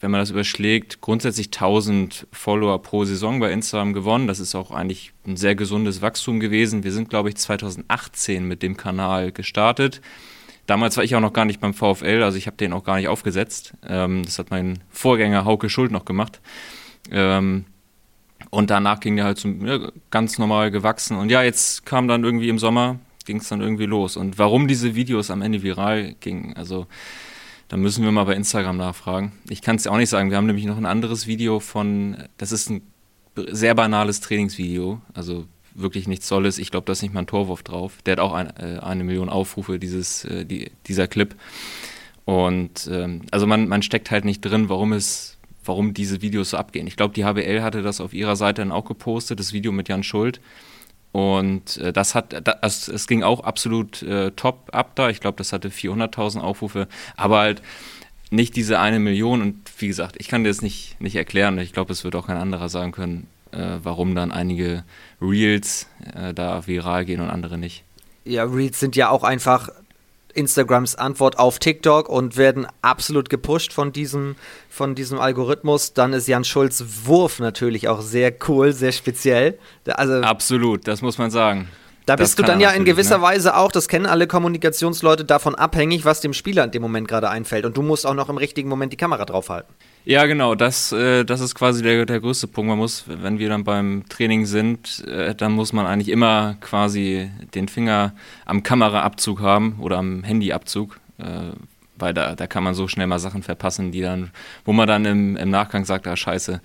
[0.00, 4.26] wenn man das überschlägt, grundsätzlich 1000 Follower pro Saison bei Instagram gewonnen.
[4.26, 6.82] Das ist auch eigentlich ein sehr gesundes Wachstum gewesen.
[6.82, 10.00] Wir sind, glaube ich, 2018 mit dem Kanal gestartet.
[10.66, 12.96] Damals war ich auch noch gar nicht beim VfL, also ich habe den auch gar
[12.96, 13.74] nicht aufgesetzt.
[13.86, 16.40] Ähm, das hat mein Vorgänger Hauke Schuld noch gemacht.
[17.10, 17.64] Ähm,
[18.50, 21.16] und danach ging der halt ja, ganz normal gewachsen.
[21.16, 24.16] Und ja, jetzt kam dann irgendwie im Sommer, ging es dann irgendwie los.
[24.16, 26.86] Und warum diese Videos am Ende viral gingen, also
[27.72, 29.32] da müssen wir mal bei Instagram nachfragen.
[29.48, 30.28] Ich kann es ja auch nicht sagen.
[30.28, 32.82] Wir haben nämlich noch ein anderes Video von, das ist ein
[33.34, 36.58] sehr banales Trainingsvideo, also wirklich nichts Tolles.
[36.58, 37.94] Ich glaube, da ist nicht mal ein Torwurf drauf.
[38.04, 41.34] Der hat auch ein, äh, eine Million Aufrufe, dieses, äh, die, dieser Clip.
[42.26, 46.58] Und ähm, also man, man steckt halt nicht drin, warum es, warum diese Videos so
[46.58, 46.86] abgehen.
[46.86, 49.88] Ich glaube, die HBL hatte das auf ihrer Seite dann auch gepostet, das Video mit
[49.88, 50.42] Jan Schuld.
[51.12, 55.10] Und äh, das hat, das, es ging auch absolut äh, top ab da.
[55.10, 57.62] Ich glaube, das hatte 400.000 Aufrufe, aber halt
[58.30, 59.42] nicht diese eine Million.
[59.42, 61.58] Und wie gesagt, ich kann dir das nicht, nicht erklären.
[61.58, 64.84] Ich glaube, es wird auch kein anderer sagen können, äh, warum dann einige
[65.20, 67.84] Reels äh, da viral gehen und andere nicht.
[68.24, 69.68] Ja, Reels sind ja auch einfach
[70.34, 74.36] Instagrams Antwort auf TikTok und werden absolut gepusht von diesem,
[74.68, 75.92] von diesem Algorithmus.
[75.92, 79.58] Dann ist Jan Schulz Wurf natürlich auch sehr cool, sehr speziell.
[79.86, 81.68] Also, absolut, das muss man sagen.
[82.06, 83.22] Da bist du dann ja in gewisser ne?
[83.22, 87.30] Weise auch, das kennen alle Kommunikationsleute, davon abhängig, was dem Spieler in dem Moment gerade
[87.30, 87.64] einfällt.
[87.64, 89.72] Und du musst auch noch im richtigen Moment die Kamera draufhalten.
[90.04, 92.68] Ja, genau, das, äh, das ist quasi der, der größte Punkt.
[92.68, 97.30] Man muss, wenn wir dann beim Training sind, äh, dann muss man eigentlich immer quasi
[97.54, 100.98] den Finger am Kameraabzug haben oder am Handyabzug.
[101.18, 101.52] Äh,
[101.96, 104.32] weil da, da kann man so schnell mal Sachen verpassen, die dann,
[104.64, 106.60] wo man dann im, im Nachgang sagt, ah scheiße,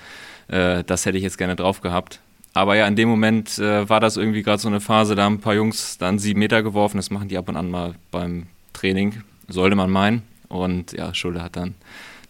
[0.48, 2.22] äh, das hätte ich jetzt gerne drauf gehabt.
[2.58, 5.36] Aber ja, in dem Moment äh, war das irgendwie gerade so eine Phase, da haben
[5.36, 8.48] ein paar Jungs dann sieben Meter geworfen, das machen die ab und an mal beim
[8.74, 10.24] Training, sollte man meinen.
[10.50, 11.76] Und ja, Schulde hat dann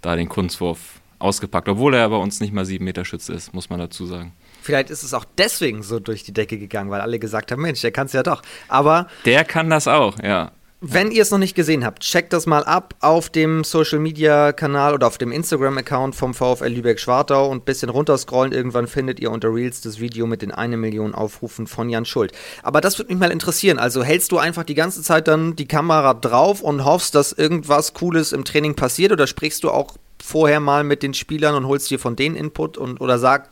[0.01, 3.69] da den Kunstwurf ausgepackt, obwohl er bei uns nicht mal sieben Meter Schütze ist, muss
[3.69, 4.33] man dazu sagen.
[4.61, 7.79] Vielleicht ist es auch deswegen so durch die Decke gegangen, weil alle gesagt haben, Mensch,
[7.79, 8.41] der kann es ja doch.
[8.67, 10.51] Aber der kann das auch, ja.
[10.79, 14.51] Wenn ihr es noch nicht gesehen habt, checkt das mal ab auf dem Social Media
[14.51, 18.53] Kanal oder auf dem Instagram Account vom VfL Lübeck-Schwartau und ein bisschen runterscrollen.
[18.53, 22.31] Irgendwann findet ihr unter Reels das Video mit den eine Million Aufrufen von Jan Schuld.
[22.61, 23.79] Aber das würde mich mal interessieren.
[23.79, 27.95] Also hältst du einfach die ganze Zeit dann die Kamera drauf und hoffst, dass irgendwas
[27.95, 31.89] Cooles im Training passiert oder sprichst du auch vorher mal mit den Spielern und holst
[31.89, 33.49] dir von denen Input und oder sag,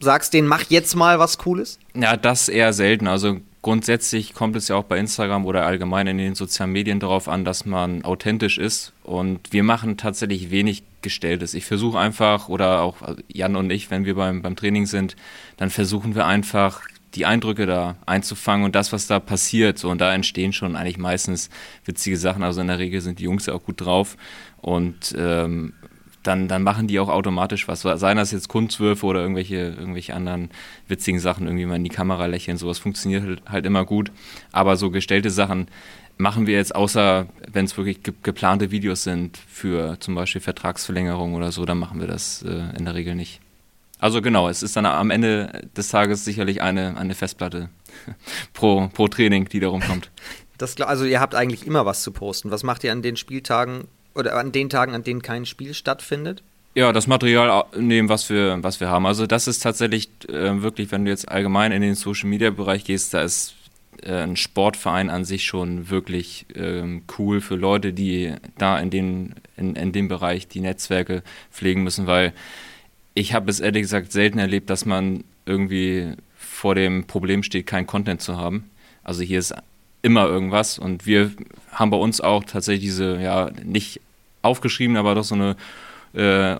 [0.00, 1.78] sagst denen, mach jetzt mal was Cooles?
[1.94, 3.06] Ja, das eher selten.
[3.06, 7.28] Also grundsätzlich kommt es ja auch bei Instagram oder allgemein in den sozialen Medien darauf
[7.28, 8.92] an, dass man authentisch ist.
[9.02, 11.54] Und wir machen tatsächlich wenig Gestelltes.
[11.54, 12.96] Ich versuche einfach, oder auch
[13.28, 15.16] Jan und ich, wenn wir beim, beim Training sind,
[15.56, 16.82] dann versuchen wir einfach,
[17.14, 19.78] die Eindrücke da einzufangen und das, was da passiert.
[19.78, 21.48] So, und da entstehen schon eigentlich meistens
[21.84, 22.42] witzige Sachen.
[22.42, 24.16] Also in der Regel sind die Jungs ja auch gut drauf.
[24.60, 25.72] Und ähm,
[26.28, 27.80] dann, dann machen die auch automatisch was.
[27.82, 30.50] Seien das jetzt Kunstwürfe oder irgendwelche, irgendwelche anderen
[30.86, 34.12] witzigen Sachen, irgendwie mal in die Kamera lächeln, sowas funktioniert halt, halt immer gut.
[34.52, 35.68] Aber so gestellte Sachen
[36.18, 41.34] machen wir jetzt, außer wenn es wirklich ge geplante Videos sind für zum Beispiel Vertragsverlängerung
[41.34, 43.40] oder so, dann machen wir das äh, in der Regel nicht.
[43.98, 47.70] Also genau, es ist dann am Ende des Tages sicherlich eine, eine Festplatte
[48.52, 50.10] pro, pro Training, die da rumkommt.
[50.58, 52.50] Das, also ihr habt eigentlich immer was zu posten.
[52.50, 53.88] Was macht ihr an den Spieltagen
[54.18, 56.42] oder an den Tagen, an denen kein Spiel stattfindet?
[56.74, 59.06] Ja, das Material nehmen, was wir, was wir haben.
[59.06, 63.22] Also das ist tatsächlich äh, wirklich, wenn du jetzt allgemein in den Social-Media-Bereich gehst, da
[63.22, 63.54] ist
[64.02, 69.34] äh, ein Sportverein an sich schon wirklich ähm, cool für Leute, die da in, den,
[69.56, 72.32] in, in dem Bereich die Netzwerke pflegen müssen, weil
[73.14, 77.86] ich habe es ehrlich gesagt selten erlebt, dass man irgendwie vor dem Problem steht, kein
[77.86, 78.70] Content zu haben.
[79.02, 79.54] Also hier ist
[80.02, 81.32] immer irgendwas und wir
[81.72, 84.00] haben bei uns auch tatsächlich diese, ja, nicht
[84.42, 85.56] aufgeschrieben, aber doch so eine
[86.14, 86.56] äh,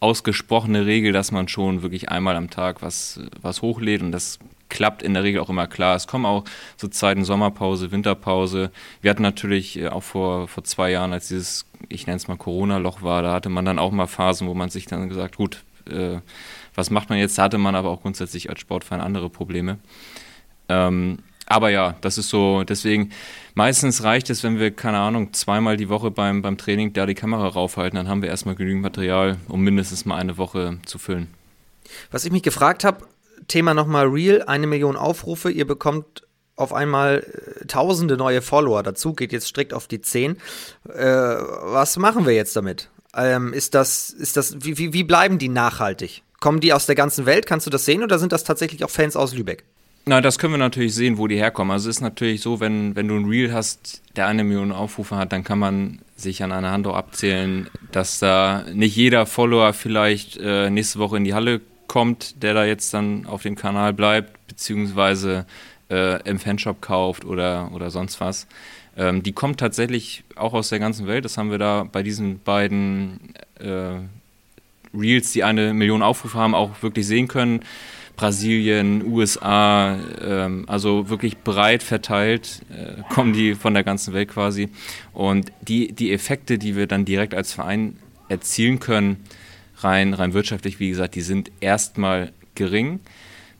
[0.00, 5.02] unausgesprochene Regel, dass man schon wirklich einmal am Tag was, was hochlädt und das klappt
[5.02, 5.94] in der Regel auch immer klar.
[5.94, 6.44] Es kommen auch
[6.76, 8.70] so Zeiten Sommerpause, Winterpause.
[9.02, 12.36] Wir hatten natürlich äh, auch vor, vor zwei Jahren, als dieses, ich nenne es mal
[12.36, 15.62] Corona-Loch war, da hatte man dann auch mal Phasen, wo man sich dann gesagt, gut,
[15.88, 16.18] äh,
[16.74, 17.38] was macht man jetzt?
[17.38, 19.78] Da hatte man aber auch grundsätzlich als Sportverein andere Probleme.
[20.68, 23.10] Ähm, aber ja, das ist so, deswegen,
[23.54, 27.14] meistens reicht es, wenn wir, keine Ahnung, zweimal die Woche beim, beim Training da die
[27.14, 31.28] Kamera raufhalten, dann haben wir erstmal genügend Material, um mindestens mal eine Woche zu füllen.
[32.10, 33.06] Was ich mich gefragt habe,
[33.48, 36.22] Thema nochmal Real, eine Million Aufrufe, ihr bekommt
[36.56, 37.24] auf einmal
[37.60, 40.36] äh, tausende neue Follower dazu, geht jetzt strikt auf die zehn.
[40.88, 42.90] Äh, was machen wir jetzt damit?
[43.16, 46.22] Ähm, ist das, ist das, wie, wie, wie bleiben die nachhaltig?
[46.40, 47.46] Kommen die aus der ganzen Welt?
[47.46, 49.64] Kannst du das sehen oder sind das tatsächlich auch Fans aus Lübeck?
[50.06, 51.70] Na, das können wir natürlich sehen, wo die herkommen.
[51.70, 55.16] Also es ist natürlich so, wenn, wenn du ein Reel hast, der eine Million Aufrufe
[55.16, 59.72] hat, dann kann man sich an einer Hand auch abzählen, dass da nicht jeder Follower
[59.72, 63.94] vielleicht äh, nächste Woche in die Halle kommt, der da jetzt dann auf dem Kanal
[63.94, 65.46] bleibt, beziehungsweise
[65.90, 68.46] äh, im Fanshop kauft oder, oder sonst was.
[68.96, 71.24] Ähm, die kommt tatsächlich auch aus der ganzen Welt.
[71.24, 74.00] Das haben wir da bei diesen beiden äh,
[74.94, 77.60] Reels, die eine Million Aufrufe haben, auch wirklich sehen können.
[78.16, 84.68] Brasilien, USA, ähm, also wirklich breit verteilt äh, kommen die von der ganzen Welt quasi.
[85.12, 87.96] Und die, die Effekte, die wir dann direkt als Verein
[88.28, 89.24] erzielen können,
[89.78, 93.00] rein, rein wirtschaftlich, wie gesagt, die sind erstmal gering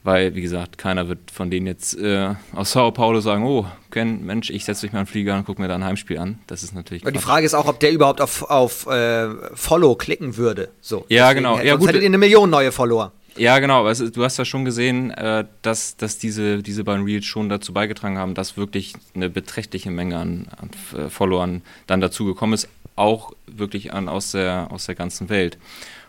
[0.04, 4.24] weil, wie gesagt, keiner wird von denen jetzt äh, aus Sao Paulo sagen, oh, Ken,
[4.24, 6.38] Mensch, ich setze mich mal einen Flieger und gucke mir da ein Heimspiel an.
[6.46, 7.02] Das ist natürlich.
[7.02, 10.68] Aber die Frage ist auch, ob der überhaupt auf, auf äh, Follow klicken würde.
[10.82, 11.06] So.
[11.08, 11.58] Ja, Deswegen, genau.
[11.58, 11.88] Ja, gut.
[11.88, 13.12] hättet ihr eine Million neue Follower.
[13.36, 13.80] Ja, genau.
[13.80, 17.72] Aber du hast ja schon gesehen, äh, dass, dass diese, diese beiden Reels schon dazu
[17.72, 22.68] beigetragen haben, dass wirklich eine beträchtliche Menge an, an äh, Followern dann dazu gekommen ist,
[22.96, 25.58] auch wirklich an, aus, der, aus der ganzen Welt.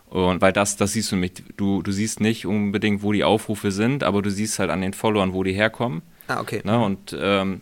[0.10, 1.44] Und weil das, das siehst du nicht.
[1.58, 4.94] Du, du siehst nicht unbedingt, wo die Aufrufe sind, aber du siehst halt an den
[4.94, 6.04] Followern, wo die herkommen.
[6.28, 6.62] Ah, okay.
[6.64, 6.80] Ne?
[6.80, 7.62] Und ähm,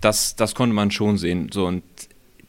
[0.00, 1.50] das, das konnte man schon sehen.
[1.52, 1.82] So, und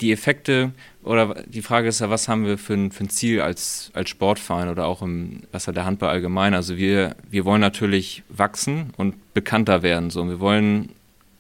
[0.02, 0.72] die Effekte,
[1.04, 4.10] oder die Frage ist ja, was haben wir für ein, für ein Ziel als, als
[4.10, 6.54] Sportverein oder auch im, was hat der Handball allgemein?
[6.54, 10.10] Also wir, wir wollen natürlich wachsen und bekannter werden.
[10.10, 10.22] So.
[10.22, 10.90] Und wir wollen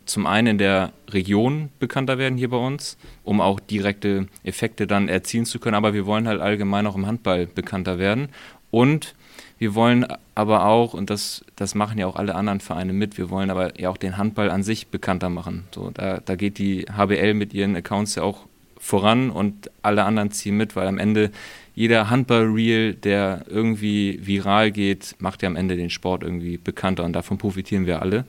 [0.05, 5.09] zum einen in der Region bekannter werden hier bei uns, um auch direkte Effekte dann
[5.09, 8.29] erzielen zu können, aber wir wollen halt allgemein auch im Handball bekannter werden.
[8.71, 9.15] Und
[9.59, 13.29] wir wollen aber auch, und das, das machen ja auch alle anderen Vereine mit, wir
[13.29, 15.65] wollen aber ja auch den Handball an sich bekannter machen.
[15.73, 18.46] So, da, da geht die HBL mit ihren Accounts ja auch
[18.79, 21.31] voran und alle anderen ziehen mit, weil am Ende
[21.75, 27.13] jeder Handball-Reel, der irgendwie viral geht, macht ja am Ende den Sport irgendwie bekannter und
[27.13, 28.25] davon profitieren wir alle.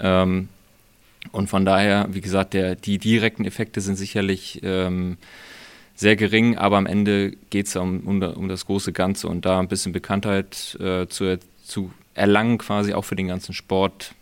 [0.00, 0.48] Ähm,
[1.32, 5.16] und von daher, wie gesagt, der, die direkten Effekte sind sicherlich ähm,
[5.94, 9.60] sehr gering, aber am Ende geht es um, um, um, das große Ganze und da
[9.60, 14.14] ein bisschen Bekanntheit äh, zu, zu erlangen, quasi auch für den ganzen Sport.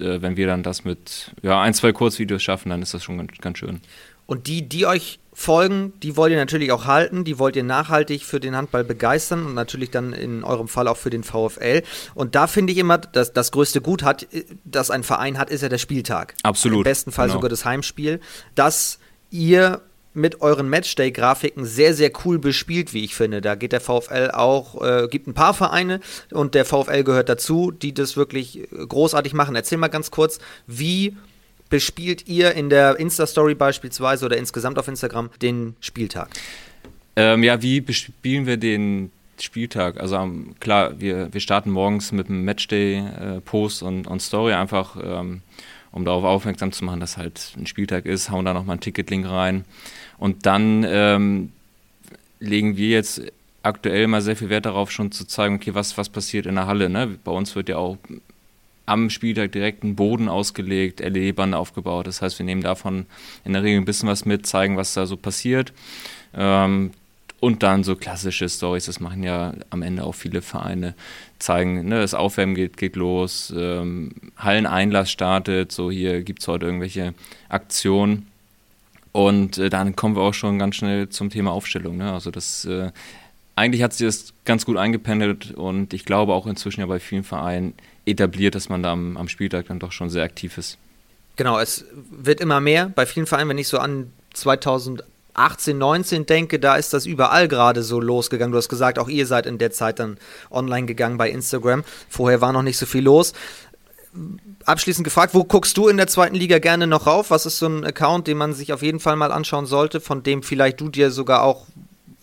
[0.00, 3.18] Äh, wenn wir dann das mit ja, ein, zwei Kurzvideos schaffen, dann ist das schon
[3.18, 3.80] ganz, ganz schön.
[4.26, 8.24] Und die, die euch folgen, die wollt ihr natürlich auch halten, die wollt ihr nachhaltig
[8.24, 11.82] für den Handball begeistern und natürlich dann in eurem Fall auch für den VfL.
[12.14, 14.26] Und da finde ich immer, dass das größte Gut hat,
[14.64, 16.34] das ein Verein hat, ist ja der Spieltag.
[16.42, 16.78] Absolut.
[16.78, 17.38] Im besten Fall genau.
[17.38, 18.20] sogar das Heimspiel.
[18.54, 18.98] Dass
[19.30, 19.80] ihr
[20.18, 23.40] mit euren Matchday-Grafiken sehr, sehr cool bespielt, wie ich finde.
[23.40, 26.00] Da geht der VfL auch, äh, gibt ein paar Vereine
[26.30, 29.56] und der VfL gehört dazu, die das wirklich großartig machen.
[29.56, 31.16] Erzähl mal ganz kurz, wie
[31.68, 36.28] bespielt ihr in der Insta-Story beispielsweise oder insgesamt auf Instagram den Spieltag?
[37.16, 40.00] Ähm, ja, wie bespielen wir den Spieltag?
[40.00, 44.96] Also um, klar, wir, wir starten morgens mit einem Matchday-Post äh, und, und Story einfach,
[45.02, 45.42] ähm,
[45.90, 49.28] um darauf aufmerksam zu machen, dass halt ein Spieltag ist, hauen da nochmal einen Ticketlink
[49.28, 49.64] rein.
[50.18, 51.52] Und dann ähm,
[52.40, 53.22] legen wir jetzt
[53.62, 56.66] aktuell mal sehr viel Wert darauf, schon zu zeigen, okay, was, was passiert in der
[56.66, 56.88] Halle.
[56.88, 57.18] Ne?
[57.24, 57.98] Bei uns wird ja auch
[58.86, 62.06] am Spieltag direkt einen Boden ausgelegt, LED-Bande aufgebaut.
[62.06, 63.06] Das heißt, wir nehmen davon
[63.44, 65.72] in der Regel ein bisschen was mit, zeigen, was da so passiert.
[66.34, 66.92] Ähm,
[67.40, 70.94] und dann so klassische Stories, das machen ja am Ende auch viele Vereine,
[71.38, 76.66] zeigen, ne, das Aufwärmen geht, geht los, ähm, Halleneinlass startet, so hier gibt es heute
[76.66, 77.14] irgendwelche
[77.48, 78.26] Aktionen.
[79.18, 81.96] Und äh, dann kommen wir auch schon ganz schnell zum Thema Aufstellung.
[81.96, 82.12] Ne?
[82.12, 82.92] Also das äh,
[83.56, 87.24] eigentlich hat sich das ganz gut eingependelt und ich glaube auch inzwischen ja bei vielen
[87.24, 87.74] Vereinen
[88.06, 90.78] etabliert, dass man da am, am Spieltag dann doch schon sehr aktiv ist.
[91.34, 96.60] Genau, es wird immer mehr bei vielen Vereinen, wenn ich so an 2018, 19 denke,
[96.60, 98.52] da ist das überall gerade so losgegangen.
[98.52, 101.82] Du hast gesagt, auch ihr seid in der Zeit dann online gegangen bei Instagram.
[102.08, 103.32] Vorher war noch nicht so viel los.
[104.64, 107.30] Abschließend gefragt, wo guckst du in der zweiten Liga gerne noch rauf?
[107.30, 110.22] Was ist so ein Account, den man sich auf jeden Fall mal anschauen sollte, von
[110.22, 111.66] dem vielleicht du dir sogar auch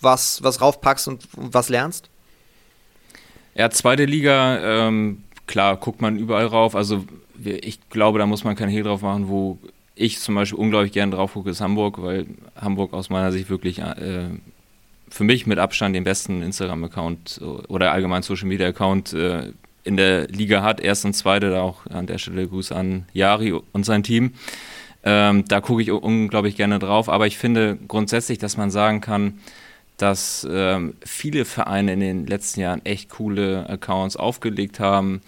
[0.01, 2.10] was, was raufpackst und was lernst?
[3.55, 6.75] Ja, zweite Liga, ähm, klar, guckt man überall rauf.
[6.75, 7.05] Also
[7.43, 9.58] ich glaube, da muss man kein Hehl drauf machen, wo
[9.95, 13.79] ich zum Beispiel unglaublich gerne drauf gucke, ist Hamburg, weil Hamburg aus meiner Sicht wirklich
[13.79, 14.29] äh,
[15.10, 19.53] für mich mit Abstand den besten Instagram-Account oder allgemein Social-Media-Account äh,
[19.85, 20.81] in der Liga hat.
[20.81, 24.33] Erst und zweite, da auch an der Stelle Gruß an Jari und sein Team.
[25.03, 29.39] Ähm, da gucke ich unglaublich gerne drauf, aber ich finde grundsätzlich, dass man sagen kann,
[29.97, 35.21] dass ähm, viele Vereine in den letzten Jahren echt coole Accounts aufgelegt haben.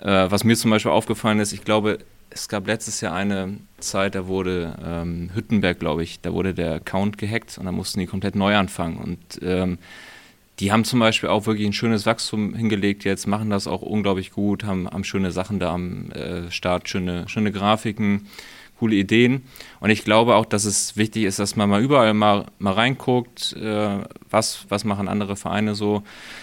[0.00, 1.98] Äh, was mir zum Beispiel aufgefallen ist, ich glaube,
[2.30, 6.74] es gab letztes Jahr eine Zeit, da wurde ähm, Hüttenberg, glaube ich, da wurde der
[6.74, 8.96] Account gehackt und da mussten die komplett neu anfangen.
[8.98, 9.78] Und ähm,
[10.60, 14.32] die haben zum Beispiel auch wirklich ein schönes Wachstum hingelegt jetzt, machen das auch unglaublich
[14.32, 18.26] gut, haben, haben schöne Sachen da am äh, Start, schöne, schöne Grafiken
[18.82, 19.42] coole Ideen.
[19.78, 23.52] Und ich glaube auch, dass es wichtig ist, dass man mal überall mal, mal reinguckt,
[23.52, 26.02] äh, was, was machen andere Vereine so.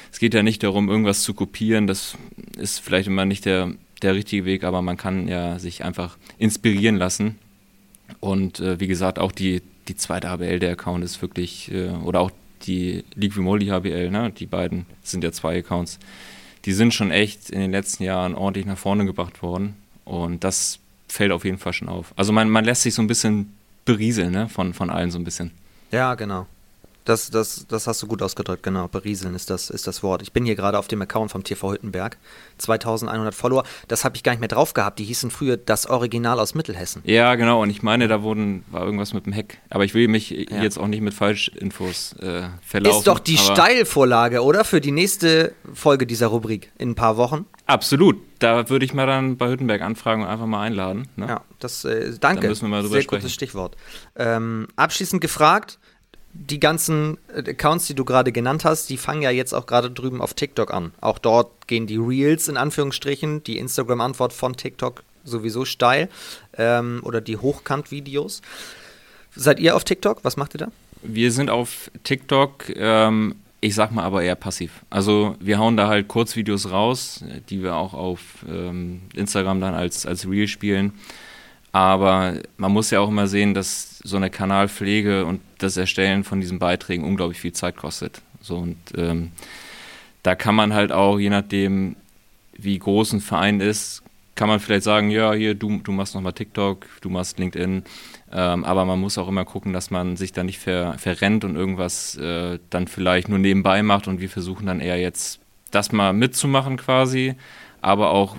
[0.09, 1.85] Es geht ja nicht darum, irgendwas zu kopieren.
[1.85, 2.17] Das
[2.55, 6.95] ist vielleicht immer nicht der, der richtige Weg, aber man kann ja sich einfach inspirieren
[6.95, 7.37] lassen.
[8.21, 12.21] Und äh, wie gesagt, auch die, die zweite HBL, der Account ist wirklich, äh, oder
[12.21, 12.31] auch
[12.63, 14.31] die League Vimoli HBL, ne?
[14.31, 15.99] die beiden sind ja zwei Accounts,
[16.65, 19.75] die sind schon echt in den letzten Jahren ordentlich nach vorne gebracht worden.
[20.05, 22.13] Und das fällt auf jeden Fall schon auf.
[22.15, 23.53] Also man, man lässt sich so ein bisschen
[23.85, 24.49] berieseln, ne?
[24.49, 25.51] Von, von allen so ein bisschen.
[25.91, 26.47] Ja, genau.
[27.09, 28.87] Das, das, das hast du gut ausgedrückt, genau.
[28.87, 30.21] Berieseln ist das, ist das Wort.
[30.21, 32.17] Ich bin hier gerade auf dem Account vom TV Hüttenberg.
[32.59, 33.63] 2100 Follower.
[33.87, 34.99] Das habe ich gar nicht mehr drauf gehabt.
[34.99, 37.01] Die hießen früher das Original aus Mittelhessen.
[37.05, 37.63] Ja, genau.
[37.63, 39.57] Und ich meine, da wurden, war irgendwas mit dem Heck.
[39.71, 40.61] Aber ich will mich ja.
[40.61, 42.99] jetzt auch nicht mit Falschinfos äh, verlaufen.
[42.99, 44.63] Ist doch die Steilvorlage, oder?
[44.63, 47.47] Für die nächste Folge dieser Rubrik in ein paar Wochen.
[47.65, 48.17] Absolut.
[48.37, 51.07] Da würde ich mal dann bei Hüttenberg anfragen und einfach mal einladen.
[51.15, 51.27] Ne?
[51.27, 52.43] Ja, das, äh, danke.
[52.43, 53.21] Da müssen wir mal drüber Sehr sprechen.
[53.21, 53.75] gutes Stichwort.
[54.15, 55.79] Ähm, abschließend gefragt,
[56.33, 59.91] die ganzen äh, Accounts, die du gerade genannt hast, die fangen ja jetzt auch gerade
[59.91, 60.93] drüben auf TikTok an.
[61.01, 66.09] Auch dort gehen die Reels in Anführungsstrichen, die Instagram-Antwort von TikTok sowieso steil
[66.57, 68.41] ähm, oder die Hochkant-Videos.
[69.35, 70.23] Seid ihr auf TikTok?
[70.23, 70.71] Was macht ihr da?
[71.01, 74.71] Wir sind auf TikTok, ähm, ich sag mal aber eher passiv.
[74.89, 80.05] Also wir hauen da halt Kurzvideos raus, die wir auch auf ähm, Instagram dann als,
[80.05, 80.93] als Reel spielen.
[81.71, 86.41] Aber man muss ja auch immer sehen, dass so eine Kanalpflege und das Erstellen von
[86.41, 88.21] diesen Beiträgen unglaublich viel Zeit kostet.
[88.41, 89.31] So und ähm,
[90.23, 91.95] da kann man halt auch, je nachdem,
[92.53, 94.03] wie groß ein Verein ist,
[94.39, 97.83] kann man vielleicht sagen, ja, hier, du, du machst nochmal TikTok, du machst LinkedIn.
[98.31, 101.57] Ähm, aber man muss auch immer gucken, dass man sich da nicht ver, verrennt und
[101.57, 104.07] irgendwas äh, dann vielleicht nur nebenbei macht.
[104.07, 105.41] Und wir versuchen dann eher jetzt
[105.71, 107.35] das mal mitzumachen quasi,
[107.81, 108.37] aber auch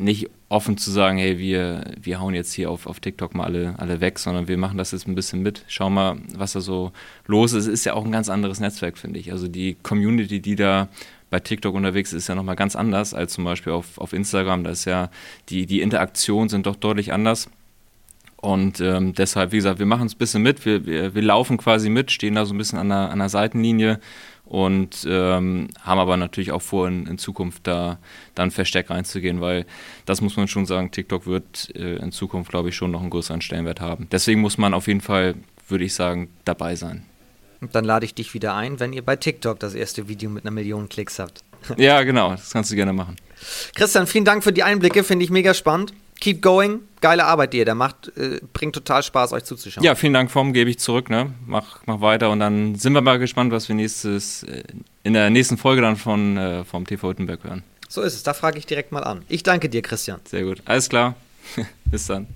[0.00, 3.74] nicht offen zu sagen, hey, wir, wir hauen jetzt hier auf, auf TikTok mal alle,
[3.78, 5.64] alle weg, sondern wir machen das jetzt ein bisschen mit.
[5.68, 6.92] Schau mal, was da so
[7.26, 7.66] los ist.
[7.66, 9.30] Ist ja auch ein ganz anderes Netzwerk, finde ich.
[9.30, 10.88] Also die Community, die da
[11.30, 14.64] bei TikTok unterwegs ist, ist ja nochmal ganz anders als zum Beispiel auf, auf Instagram.
[14.64, 15.10] Da ist ja,
[15.48, 17.48] die, die Interaktionen sind doch deutlich anders.
[18.36, 21.58] Und ähm, deshalb, wie gesagt, wir machen es ein bisschen mit, wir, wir, wir laufen
[21.58, 24.00] quasi mit, stehen da so ein bisschen an der, an der Seitenlinie
[24.50, 27.98] und ähm, haben aber natürlich auch vor, in, in Zukunft da
[28.34, 29.64] dann verstärkt reinzugehen, weil
[30.06, 33.10] das muss man schon sagen, TikTok wird äh, in Zukunft, glaube ich, schon noch einen
[33.10, 34.08] größeren Stellenwert haben.
[34.10, 35.36] Deswegen muss man auf jeden Fall,
[35.68, 37.04] würde ich sagen, dabei sein.
[37.60, 40.44] Und dann lade ich dich wieder ein, wenn ihr bei TikTok das erste Video mit
[40.44, 41.44] einer Million Klicks habt.
[41.76, 43.14] ja, genau, das kannst du gerne machen.
[43.76, 45.94] Christian, vielen Dank für die Einblicke, finde ich mega spannend.
[46.20, 48.12] Keep going, geile Arbeit, die ihr da macht.
[48.16, 49.84] Äh, bringt total Spaß, euch zuzuschauen.
[49.84, 51.08] Ja, vielen Dank, Vom, gebe ich zurück.
[51.08, 51.32] Ne?
[51.46, 54.62] Mach, mach weiter und dann sind wir mal gespannt, was wir nächstes, äh,
[55.02, 57.62] in der nächsten Folge dann von, äh, vom TV Hüttenberg hören.
[57.88, 59.22] So ist es, da frage ich direkt mal an.
[59.28, 60.20] Ich danke dir, Christian.
[60.24, 61.16] Sehr gut, alles klar.
[61.90, 62.28] Bis dann.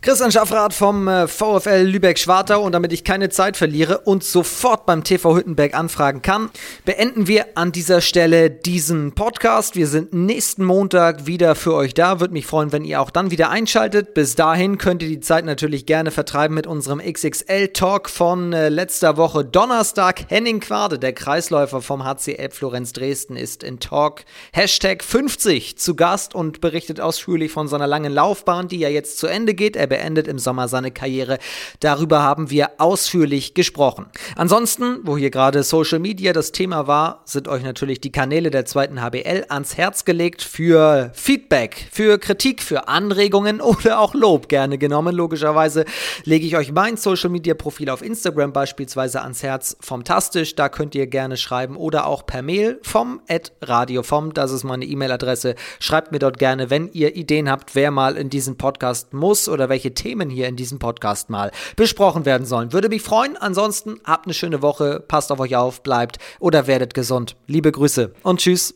[0.00, 5.02] Christian Schaffrath vom äh, VfL Lübeck-Schwartau und damit ich keine Zeit verliere und sofort beim
[5.02, 6.50] TV Hüttenberg anfragen kann,
[6.84, 9.74] beenden wir an dieser Stelle diesen Podcast.
[9.74, 12.20] Wir sind nächsten Montag wieder für euch da.
[12.20, 14.14] Würde mich freuen, wenn ihr auch dann wieder einschaltet.
[14.14, 19.16] Bis dahin könnt ihr die Zeit natürlich gerne vertreiben mit unserem XXL-Talk von äh, letzter
[19.16, 20.30] Woche Donnerstag.
[20.30, 26.36] Henning Quade, der Kreisläufer vom HCL Florenz Dresden, ist in Talk Hashtag 50 zu Gast
[26.36, 29.76] und berichtet ausführlich von seiner langen Laufbahn, die ja jetzt zu Ende geht.
[29.76, 31.38] Er beendet im Sommer seine Karriere.
[31.80, 34.06] Darüber haben wir ausführlich gesprochen.
[34.36, 38.64] Ansonsten, wo hier gerade Social Media das Thema war, sind euch natürlich die Kanäle der
[38.64, 44.78] zweiten HBL ans Herz gelegt für Feedback, für Kritik, für Anregungen oder auch Lob gerne
[44.78, 45.14] genommen.
[45.14, 45.84] Logischerweise
[46.24, 50.54] lege ich euch mein Social Media Profil auf Instagram beispielsweise ans Herz vom Tastisch.
[50.54, 53.20] Da könnt ihr gerne schreiben oder auch per Mail vom
[53.62, 54.34] Radio vom.
[54.34, 55.54] Das ist meine E-Mail-Adresse.
[55.80, 58.56] Schreibt mir dort gerne, wenn ihr Ideen habt, wer mal in diesen
[58.88, 62.72] Podcast muss oder welche Themen hier in diesem Podcast mal besprochen werden sollen.
[62.72, 63.36] Würde mich freuen.
[63.36, 67.36] Ansonsten habt eine schöne Woche, passt auf euch auf, bleibt oder werdet gesund.
[67.46, 68.74] Liebe Grüße und tschüss.